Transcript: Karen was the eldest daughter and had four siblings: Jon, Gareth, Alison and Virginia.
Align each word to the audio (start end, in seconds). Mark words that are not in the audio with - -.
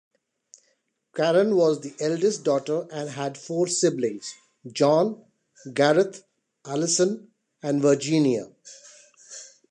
Karen 1.15 1.55
was 1.55 1.81
the 1.81 1.93
eldest 1.99 2.43
daughter 2.43 2.87
and 2.91 3.07
had 3.11 3.37
four 3.37 3.67
siblings: 3.67 4.33
Jon, 4.65 5.23
Gareth, 5.75 6.23
Alison 6.65 7.29
and 7.61 7.83
Virginia. 7.83 8.49